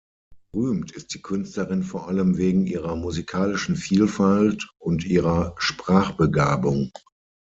Berühmt 0.51 0.89
ist 0.93 1.13
die 1.13 1.21
Künstlerin 1.21 1.83
vor 1.83 2.07
allem 2.07 2.37
wegen 2.37 2.65
ihrer 2.65 2.95
musikalischen 2.95 3.75
Vielfalt 3.75 4.67
und 4.79 5.05
ihrer 5.05 5.53
Sprachbegabung. 5.59 6.91